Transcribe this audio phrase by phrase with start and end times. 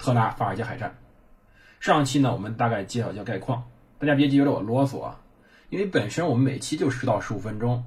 [0.00, 0.96] 特拉法尔加海战。
[1.78, 3.62] 上期呢，我们大概介绍一下概况，
[3.98, 5.20] 大家别觉得我啰嗦啊，
[5.68, 7.84] 因为本身我们每期就十到十五分钟。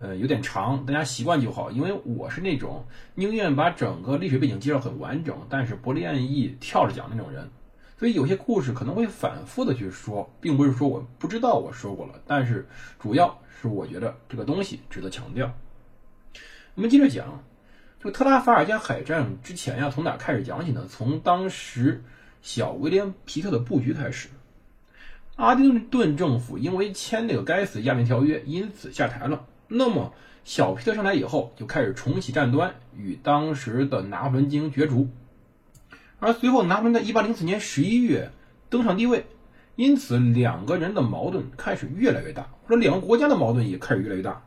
[0.00, 1.70] 呃，有点长，大家习惯就好。
[1.70, 2.84] 因为我是那种
[3.14, 7.48] 宁愿把整个历史背景介绍很完整，但是不愿意跳着讲那种人，
[7.96, 15.50] 所以有些故事可能会反复的去说，并不是说我不知道我说过了，但是主要是我觉得这个东西值得强调。
[16.74, 17.42] 我们接着讲，
[18.04, 20.86] 就特拉法尔加海战之前呀，从哪开始讲起呢？
[20.90, 22.04] 从当时
[22.42, 24.28] 小威廉皮特的布局开始。
[25.36, 29.46] 阿丁顿政府因为签那个该死的亚美条约，因此下台了。
[29.68, 30.12] 那么，
[30.44, 35.08] 小皮特上台以后，就开始重启战端，与当时的拿破仑进行角逐。
[36.20, 38.30] 而随后，拿破仑在1804年11月
[38.68, 39.24] 登上帝位，
[39.76, 44.44] 因此两个人的矛盾开始越来越大，或者两个国家的矛盾也开始越来越大。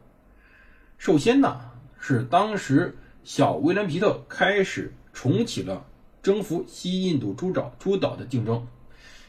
[1.00, 1.60] 首先呢，
[2.00, 2.96] 是当时
[3.28, 5.86] 小威廉皮特开始重启了
[6.24, 8.68] 征服西印度诸岛诸岛的竞争，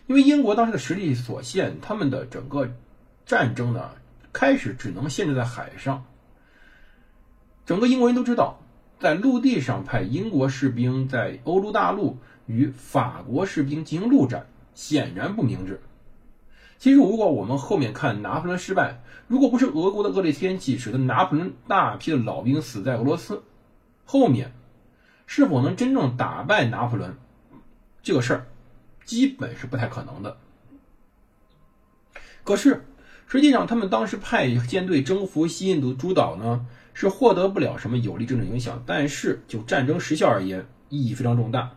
[0.07, 2.71] 因为英国当时的实力所限，他们的整个
[3.27, 3.91] 战争呢。
[4.33, 6.05] 开始只能限制在海上。
[7.67, 8.61] 整个英国人都知道，
[9.01, 14.47] 在陆地上派英国士兵在欧洲大陆与法国士兵进行陆战，
[14.77, 15.81] 显然不明智。
[16.79, 23.43] 其实，如果我们后面看拿破仑失败，如果不是俄国的恶劣天气使得拿破仑大批的老兵死在俄罗斯，
[24.11, 24.55] 后面
[25.27, 27.15] 是否能真正打败拿破仑，
[28.03, 28.47] 这个事儿
[29.05, 30.39] 基本是不太可能的。
[32.43, 32.83] 可是。
[33.31, 38.83] 实际上，他们当时派舰队征服西印度诸岛呢，是获得不了什么有利政治影响。
[38.87, 41.77] 但是就战争时效而言，意义非常重大。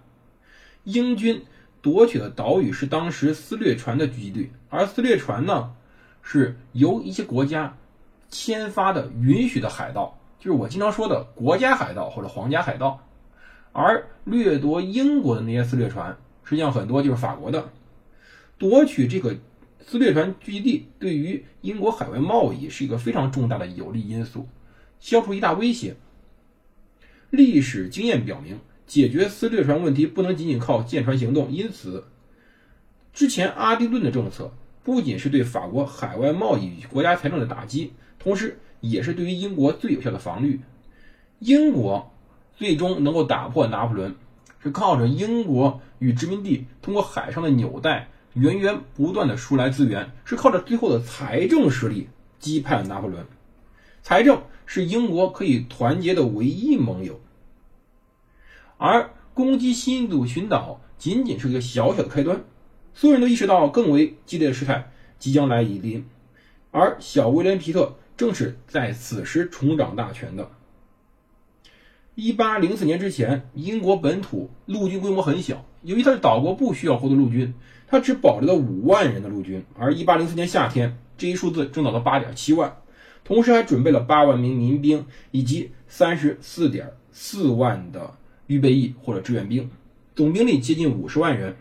[0.86, 1.44] 英军
[1.82, 5.76] 夺取的岛屿是当时私掠船的聚集地，而私掠船呢，
[6.22, 7.76] 是由一些国家
[8.30, 13.08] 签发的允许的海盗，就是我经常说的国家海盗或者皇家海盗。
[13.72, 17.70] 而掠夺英国的那些私掠船，实际上很多就是法国的，
[18.58, 19.38] 夺取这个。
[19.84, 24.48] 私掠船聚集地对于英国海外贸易是一个非常重大的有利因素，
[25.00, 25.96] 消除一大威胁。
[27.32, 31.52] 历史经验表明，解决私掠船问题不能仅仅靠舰船行动。
[31.52, 32.06] 因此，
[33.12, 34.54] 之前阿丁顿的政策
[34.84, 40.60] 不仅是对法国海外贸易与国家财政的打击，同时也是对于英国最有效的防御。
[41.40, 42.12] 英国
[42.58, 44.16] 最终能够打破拿破仑，
[44.62, 48.10] 是靠着英国与殖民地通过海上的纽带。
[48.34, 52.08] 源源不断的输来资源，是靠着最后的财政实力
[52.40, 53.26] 击败拿破仑。
[54.02, 57.20] 财政是英国可以团结的唯一盟友，
[58.78, 62.46] 而攻击新印度群岛仅仅是一个小小的开端。
[62.94, 66.06] 所有人都意识到更为激烈的事态即将来临，
[66.72, 70.52] 而小威廉皮特正是在此时重掌大权的。
[72.14, 77.56] 一八零四年之前，英国本土陆军规模很小，由于它是岛国，不需要获得陆军。
[77.88, 82.78] 他只保留了五万人的陆军，而1804年夏天，这一数字增长到8.7万，
[83.24, 88.14] 同时还准备了8万名民兵以及34.4万的
[88.46, 89.68] 预备役或者志愿兵，
[90.14, 91.56] 总兵力接近50万人。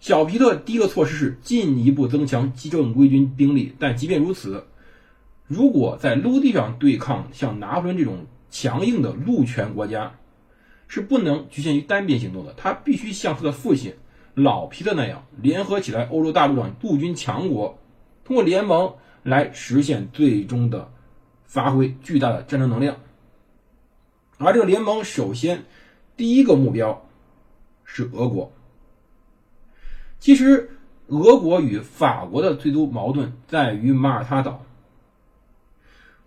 [0.00, 4.66] 小皮特第一个措施是进一步增强基正规军兵力，但即便如此，
[5.50, 10.14] 如果在陆地上对抗像拿破仑这种强硬的陆权国家，
[10.86, 13.92] 是不能局限于单边行动的，他必须像他的父亲。
[14.34, 17.76] 老皮特那样联合起来，欧洲大陆上陆军强国，
[18.24, 18.94] 通过联盟
[19.24, 20.88] 来实现最终的
[21.46, 22.96] 发挥巨大的战争能量。
[24.38, 25.64] 而这个联盟首先
[26.16, 27.08] 第一个目标
[27.84, 28.52] 是俄国。
[30.20, 30.70] 其实，
[31.08, 34.64] 俄国与法国的最终矛盾在于马耳他岛。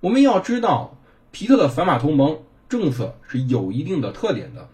[0.03, 0.97] 我们要知道，
[1.31, 4.67] 皮特的反法同盟政策是有一定的特点的。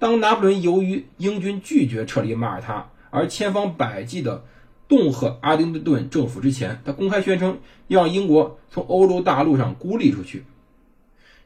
[0.00, 4.42] 当拿破仑由于英军拒绝撤离马耳他而千方百计地
[4.88, 10.42] 恫吓阿丁顿政府之前，他公开宣称要让英国从欧洲大陆上孤立出去。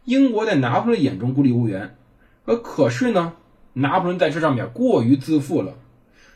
[0.06, 1.98] 英国在拿破仑眼中孤立无援，
[2.46, 3.34] 而可是呢，
[3.74, 5.74] 拿破仑在这上面过于自负了。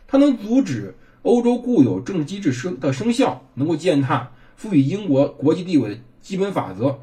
[0.07, 6.99] 他能阻止欧洲固有政治机制生的生效，能够践踏赋予英国国际地位的基本法则，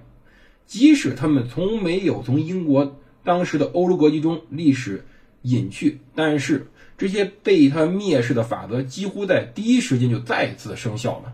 [0.66, 3.00] 即使他们从没有从英国。
[3.24, 5.06] 当时的欧洲格局中，历史
[5.44, 6.68] 隐去，但是
[6.98, 11.31] 这些被他蔑视的法则几乎在第一时间就再次生效了。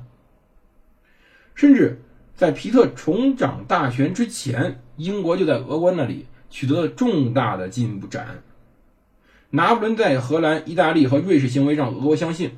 [1.56, 2.00] 甚至
[2.36, 8.44] 在皮特重掌大权之前，英国就在俄国那里取得了重大的进展。
[9.50, 12.52] 拿破仑在荷兰、意大利和瑞士行为让俄国相信，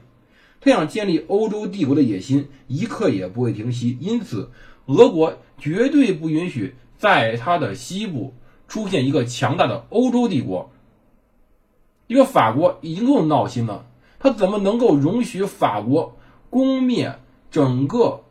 [0.60, 3.98] 他想建立欧洲帝国的野心一刻也不会停息。
[4.01, 4.50] 因此，
[4.86, 8.33] 俄国绝对不允许在他的西部
[8.68, 10.72] 出现一个强大的欧洲帝国。
[12.07, 13.86] 一个法国已经够闹心了，
[14.19, 16.18] 他怎么能够容许法国
[16.50, 17.19] 攻灭
[17.50, 18.22] 整个？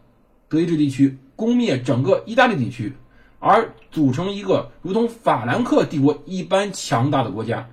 [0.49, 2.93] 德意志地区攻灭整个意大利地区，
[3.39, 7.71] 而组成一个如同法兰克帝国一般强大的国家。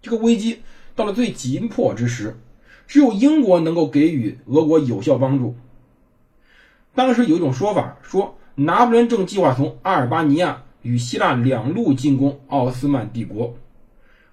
[0.00, 0.62] 这个危机
[0.96, 2.40] 到了最紧迫之时，
[2.86, 5.54] 只有英国能够给予俄国有效帮助。
[6.94, 13.54] 当时有一种说法说，拿破仑正计划从阿尔巴尼亚与希腊两路进攻奥斯曼帝国，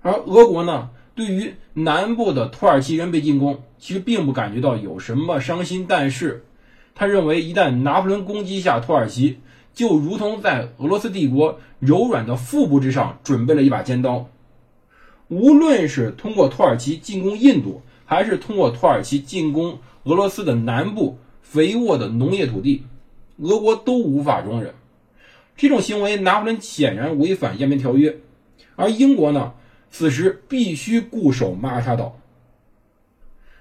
[0.02, 6.46] 而俄国呢，对于南部的土耳其人被进攻，其实并不感觉到有什么伤心，但是。
[6.94, 9.40] 他认为，一旦拿破仑攻击下土耳其，
[9.74, 14.28] 就如同在俄罗斯帝国柔软的腹部之上准备了一把尖刀。
[15.30, 21.18] 无论是通过土耳其进攻印度，还是通过土耳其进攻俄罗斯的南部
[21.52, 22.86] 肥沃的农业土地，
[23.40, 24.74] 俄国都无法容忍。
[25.58, 28.20] 这种行为，拿破仑显然违反延边条约，
[28.78, 29.52] 而英国呢，
[29.90, 32.18] 此时必须固守马耳他岛。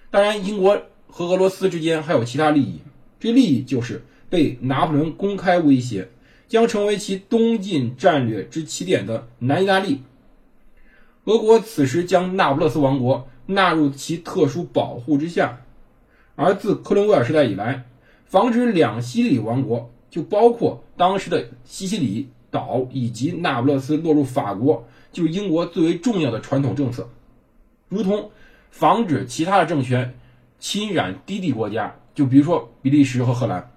[0.09, 2.79] 当然，英国和俄罗斯之间还有其他利益。
[3.19, 6.11] 这利益就是被拿破仑公开威胁，
[6.47, 10.03] 将成为其东进战略之起点的南意大利。
[11.25, 15.63] 俄国此时将那不勒斯王国纳入其特殊保护之下，
[16.43, 17.85] 而自克伦威尔时代以来，
[18.25, 27.11] 防止两西里王国，就包括当时的西西里岛以及那不勒斯落入法国，就是英国最为重要的传统政策，
[27.91, 28.31] 如同
[28.71, 30.15] 防止其他的政权
[30.59, 31.97] 侵染低地国家。
[32.15, 33.71] 就比如说比利时和荷兰，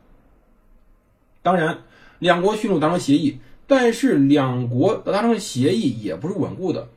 [1.42, 1.80] 当然
[2.20, 6.88] 两国迅速达成协议，但是两国的达成协议也不是稳固的。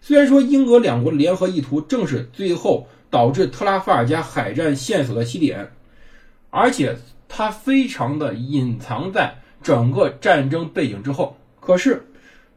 [0.00, 5.72] 虽然说英俄两国的联合意图正是最后导致特拉法尔加海战线索的起点，
[6.50, 6.96] 而且
[7.28, 12.06] 它非常的隐藏在整个战争背景之后，可是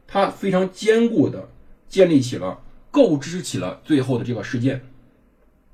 [0.06, 1.48] 它非常坚固的
[1.88, 2.60] 建立起了、
[2.90, 4.82] 构织起了最后的这个事件。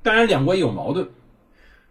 [0.02, 1.08] 当然，两国也有矛盾。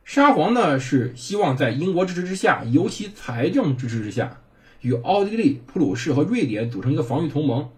[0.04, 4.40] 沙皇呢是希望在英国支持之下，尤其财政支持之下，
[4.82, 7.70] 与奥地利、普鲁士和瑞典组成一个防御同盟。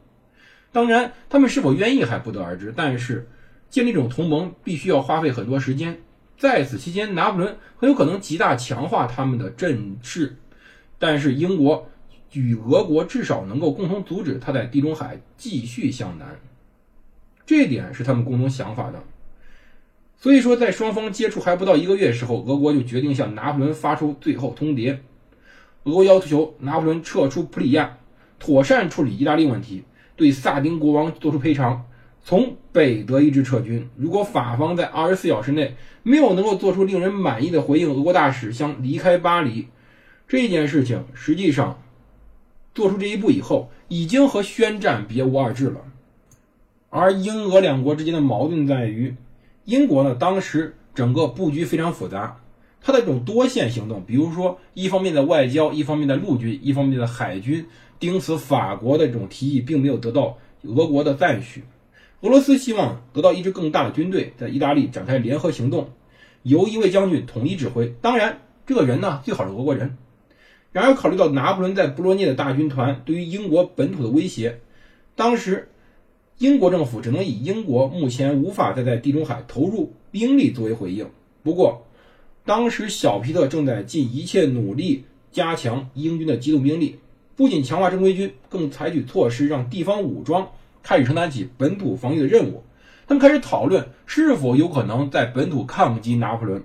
[0.72, 2.74] 当然，他们是否愿意还不得而知。
[2.76, 3.28] 但是，
[3.70, 6.00] 建立这种同盟必须要花费很多时间，
[6.38, 10.36] 在此期间，拿破仑很有可能极大强化他们的阵势。
[10.98, 11.90] 但是，英国
[12.34, 16.40] 与俄国至少能够共同阻止他在地中海继续向南，
[17.46, 19.02] 这一点是他们共同想法的。
[20.18, 24.98] 所以说，在双方接触还不到一个月时候，俄国就决定向拿破仑发出最后通牒。
[25.86, 27.98] 俄国要求拿破仑撤出普里亚，
[28.38, 29.86] 妥善处理意大利问题，
[30.20, 31.86] 对萨丁国王做出赔偿，
[32.22, 33.90] 从北德意志撤军。
[33.96, 39.68] 如果法方在二十四小时内没有能够做出令人满意的回应，俄国大使将离开巴黎。
[40.28, 41.82] 这件事情实际上
[42.76, 45.78] 做出这一步以后，已经和宣战别无二致了。
[46.90, 49.16] 而英俄两国之间的矛盾在于。
[49.64, 52.42] 英国呢，当时整个布局非常复杂，
[52.82, 57.66] 它的这种多线行动，比如说一方面的外交，一方面的陆军，一方面的海军，
[58.00, 61.64] 盯死法国的这种提议，并没有得到俄国的赞许。
[62.22, 65.90] 俄罗斯希望得到一支更大的军队，在意大利展开联合行动，
[66.44, 67.94] 由一位将军统一指挥。
[68.02, 69.98] 当然，这个人呢，最好是俄国人。
[70.72, 74.60] 然而，考虑到拿破仑在布罗涅的大军团对于英国本土的威胁，
[75.16, 75.70] 当时。
[76.40, 81.06] 英国政府只能以英国目前无法再在地中海投入兵力作为回应。
[81.44, 81.86] 不过，
[82.46, 85.04] 当时小皮特正在尽一切努力
[85.34, 86.98] 加强英军的机动兵力，
[87.40, 90.50] 不仅强化正规军，更采取措施让地方武装
[90.84, 92.66] 开始承担起本土防御的任务。
[93.08, 96.62] 他们开始讨论是否有可能在本土抗击拿破仑。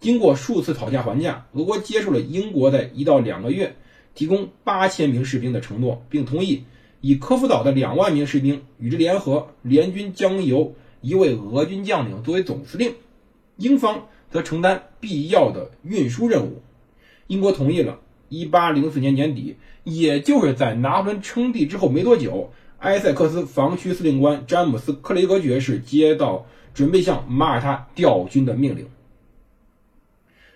[0.00, 3.76] 经过数次讨价还价，俄国接受了英国在一到两个月
[4.14, 6.64] 提供八千名士兵的承诺，并同意。
[7.02, 12.94] 以科夫岛的两万名士兵与之联合，联军将由一位俄军将领作为总司令，
[13.58, 16.62] 英方则承担必要的运输任务。
[17.26, 17.98] 英国同意了。
[18.32, 28.88] 一八零四年年底，也就是在拿破仑称帝之后没多久，埃塞克斯防区司令官詹姆斯·克雷格爵士接到准备向马耳他调军的命令。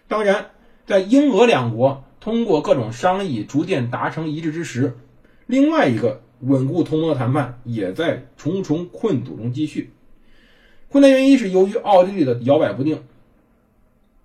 [0.08, 0.46] 当然，
[0.86, 4.96] 在英俄两国通过各种商议逐渐达成一致之时，
[5.46, 6.22] 另外一个。
[6.40, 9.94] 稳固同盟的谈判也在重重困阻中继续。
[10.90, 13.02] 困难原因是由于奥地利的摇摆不定，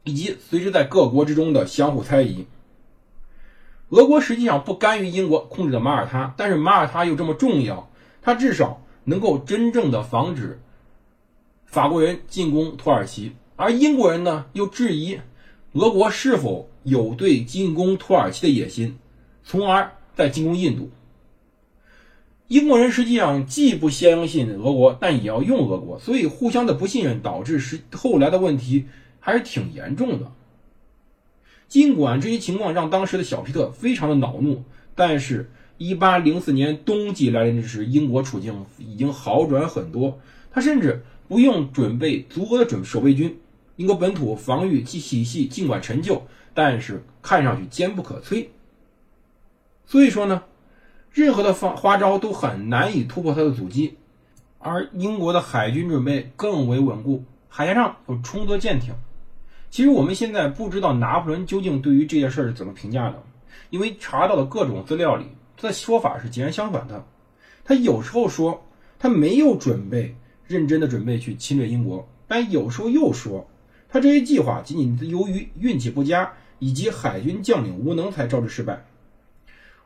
[0.03, 2.45] 以及随之在各国之中的相互猜疑。
[3.91, 7.89] 俄国实际上不甘于英国控制的马耳他，但是马耳他又这么重要，
[8.21, 10.61] 它至少能够真正的防止
[11.65, 15.19] 法国人进攻土耳其，而英国人呢又质疑
[15.73, 18.97] 俄国是否有对进攻土耳其的野心，
[19.43, 20.89] 从而在进攻印度。
[22.47, 28.85] 英国人实际上既不相信俄国，但也要用俄国，所以互相的不信任导致是后来的问题
[29.19, 30.31] 还是挺严重的。
[31.71, 40.19] 尽管这些情况让当时的小皮特非常的恼怒，但是1804年冬季来临之时，英国处境已经好转很多。
[40.51, 43.39] 他甚至不用准备足额的准守备军，
[43.77, 46.23] 英国本土防御体系尽管陈旧，
[46.53, 48.47] 但是看上去坚不可摧。
[49.85, 50.43] 所以说呢。
[51.13, 53.97] 任何的方花招都很难以突破他的阻击，
[54.59, 58.93] 而英国的海军准备更为稳固，海峡上有充足舰艇。
[59.71, 63.23] 其实我们现在不知道拿破仑究竟对于这件事是怎么评价的，
[63.71, 65.25] 因为查到的各种资料里，
[65.57, 67.03] 他的说法是截然相反的。
[67.63, 68.63] 他有时候说
[68.99, 73.49] 他没有准备认真的准备去侵略英国，但有时候又说
[73.89, 78.85] 他这些计划仅仅由于运气不佳以及海军将领无能才招致失败。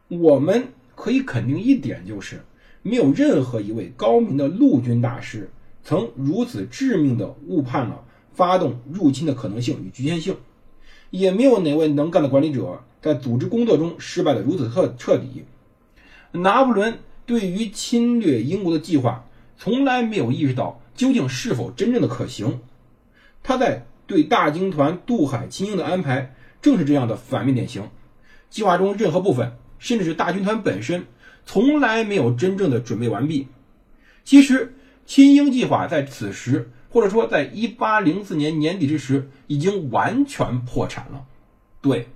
[0.10, 0.68] 我们。
[0.98, 2.42] 可以肯定一点，就是
[2.82, 5.51] 没有任何一位高明的陆军大师
[5.84, 8.01] 曾如此致命的误判了
[8.36, 10.38] 发动入侵的可能性与局限性，
[11.10, 15.46] 也没有哪位能干的管理者在组织工作中失败的如此彻彻底。
[16.32, 19.25] 拿破仑对于侵略英国的计划
[19.58, 22.60] 从来没有意识到究竟是否真正的可行，
[23.42, 27.89] 他在对大军团渡海侵英的安排正是这样的反面典型，
[28.50, 29.54] 计划中任何部分。
[29.77, 31.06] 甚至是大军团本身
[31.46, 33.50] 从来没有真正的准备完毕。
[34.24, 34.74] 其实，
[35.06, 41.25] 亲英计划在此时，或者说在1804年年底之时，已经完全破产了。
[41.82, 42.08] 对，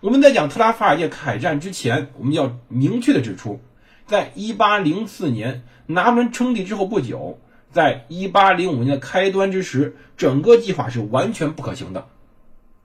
[0.00, 3.58] 我们在讲特拉法尔界海战之前，我们要明确的指出，
[4.06, 7.40] 在1804年拿破仑称帝之后不久，
[7.72, 12.06] 在1805年的开端之时，整个计划是完全不可行的。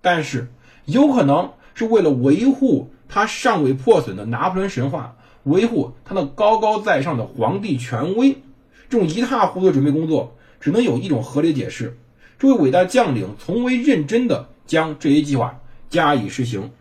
[0.02, 0.48] 但是，
[0.86, 2.92] 有可能是为了维护。
[3.10, 8.42] 他尚未破损的拿破仑神话，维护他那高高在上的皇帝权威，
[8.90, 11.98] 这种一塌糊涂的准备工作，只能有一种合理解释：
[12.40, 15.60] 这位伟大将领从未认真的将这一计划
[15.90, 16.72] 加以实行。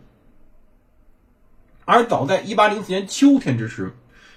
[1.85, 3.93] 而早在1804年秋天之时，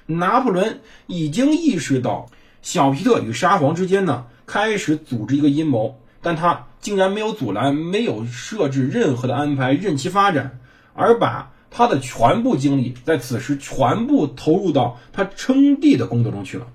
[0.07, 2.29] 拿破仑已经意识到
[2.63, 10.61] 小皮特与沙皇之间呢开始组织一个阴谋，但他竟然没有阻拦，没有设置任何的安排，任其发展，
[10.95, 11.53] 而把。
[11.73, 16.67] 他的全部精力在此时全部投入到他称帝的工作中去了。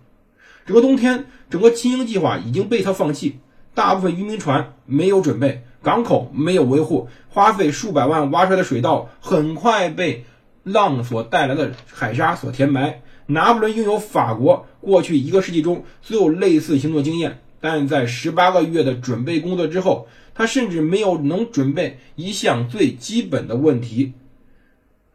[0.66, 3.38] 整个冬天，整个亲英计划已经被他放弃，
[3.76, 10.26] 大部分渔民船没有准备，港口没有维护，花费数百万挖出来的水道很快被
[10.64, 13.04] 浪所带来的海沙所填埋。
[13.28, 24.14] 拿破仑拥有法国过去一个世纪中所有类似行动经验，但在十八个月的准备工作之后，他甚至没有能准备一项最基本的问题。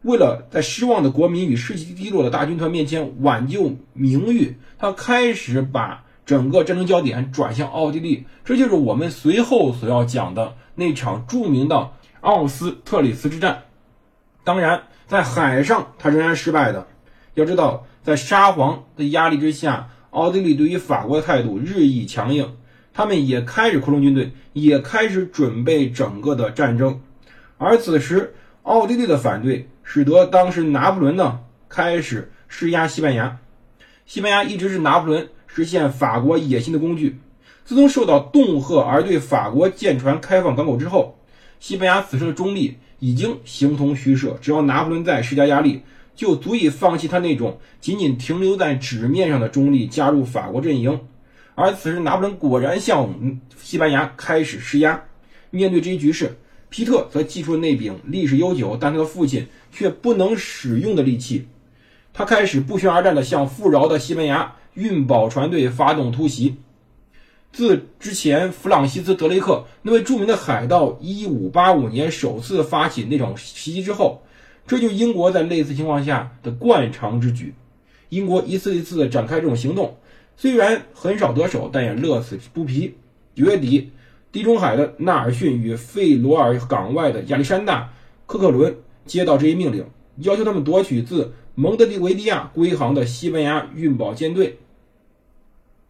[0.03, 8.25] 为了在失望的国民与士气低落的大军团面前挽救名誉，他开始把整个战争焦点转向奥地利。
[8.43, 11.91] 这就是我们随后所要讲的那场著名的
[12.21, 13.63] 奥斯特里茨之战。
[14.43, 16.87] 当然，在海上他仍然失败的。
[17.35, 22.55] 要知道，在沙皇的压力之下，奥地利对于法国的态度日益强硬，
[22.91, 26.99] 他们也开始扩充军队，也开始准备整个的战争。
[27.59, 29.67] 而此时，奥地利的反对。
[29.83, 33.39] 使得当时拿破仑呢开始施压西班牙，
[34.05, 37.19] 西班牙一直是拿破仑实现法国野心的工具。
[37.65, 41.17] 自从受到恫吓而对法国舰船开放港口之后，
[41.59, 44.37] 西班牙此时的中立已经形同虚设。
[44.41, 45.81] 只要拿破仑再施加压力，
[46.15, 51.01] 就足以放弃他那种仅仅停留在纸面上的中立，加入法国阵营。
[51.55, 53.13] 而此时，拿破仑果然向
[53.57, 55.03] 西班牙开始施压。
[55.49, 56.37] 面对这一局势，
[56.71, 59.47] 皮特则祭出了那柄历史悠久，但他的父亲。
[59.73, 61.47] 却不能使用的利器，
[62.11, 66.57] 他开始不宣而战的向富饶的西班牙运宝船队发动突袭。
[67.53, 74.21] 自之前弗朗西斯·德雷克那位著名的海盗1585年首次发起那种袭击之后，
[74.67, 77.53] 这就英国在类似情况下的惯常之举。
[78.09, 79.95] 英国一次一次的展开这种行动，
[80.35, 82.93] 虽然很少得手，但也乐此不疲。
[83.35, 83.89] 九月底，
[84.31, 87.83] 地中海的纳尔逊与费罗尔港外的亚历山大·
[88.25, 88.75] 科克伦。
[89.03, 89.83] 接到这一命令，
[90.17, 94.59] 要求他们夺取自蒙德维利亚归航的西班牙运宝舰队。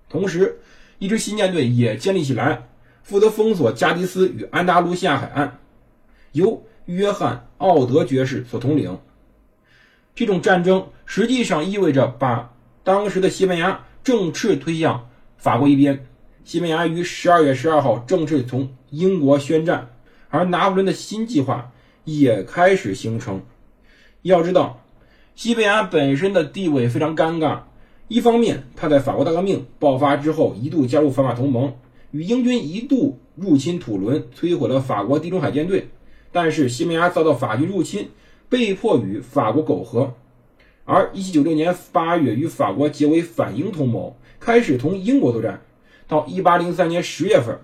[0.09, 0.59] 同时，
[0.97, 2.69] 一支新舰队也建立起来，
[3.03, 5.59] 负责封锁加的斯与安达卢西亚海岸，
[6.31, 8.97] 由约翰·奥德爵士所统领。
[10.15, 16.07] 这种战争实际上意味着把当时的西班牙正式推向法国一边。
[16.43, 19.89] 西班牙于十二月十二号正式从英国宣战，
[20.29, 21.71] 而拿破仑的新计划
[22.03, 23.41] 也开始形成。
[24.23, 24.83] 要知道，
[25.35, 27.59] 西班牙本身的地位非常尴尬。
[28.07, 31.73] 一方面，他在法国大革命爆发之后一度加入反法同盟，
[32.11, 35.89] 与英军一度入侵土伦，摧毁了法国地中海舰队。
[36.31, 38.09] 但是，西班牙遭到法军入侵，
[38.49, 40.15] 被迫与法国苟合。
[40.83, 45.61] 而1796年8月，与法国结为反英同盟，开始同英国作战。
[46.11, 47.57] 到一八零三年十月份，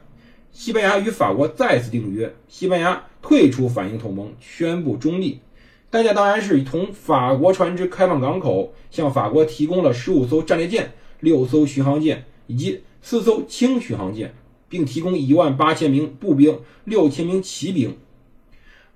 [0.53, 5.41] 西班牙与法国再次订约，西班牙退出反英同盟，宣布中立。
[5.89, 14.33] 代价当然是同法国船只开放港口，向法国提供了十五艘战列舰、六艘巡航舰以及四艘轻巡航舰，
[14.69, 17.97] 并提供一万八千名步兵、六千名骑兵。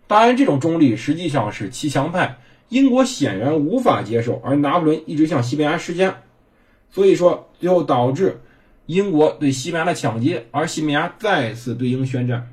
[0.08, 2.38] 当然，这种中立实际上是骑墙派，
[2.70, 6.22] 英国显然无法接受，而拿破仑一直向西班牙施加，
[6.90, 8.40] 所以说最后导致。
[8.92, 12.52] 英国对西班牙的抢劫，而西班牙再次对英宣战，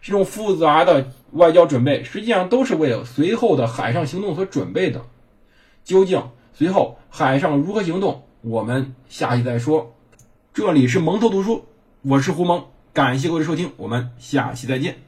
[0.00, 5.02] 这种复杂的外交准备，实际上都是为了随后的海上行动所准备的。
[5.82, 9.92] 究竟随后海上如何行动，我们下期再说。
[10.54, 11.64] 这里是蒙头读书，
[12.02, 15.05] 我是胡蒙，感谢各位收听，我们下期再见。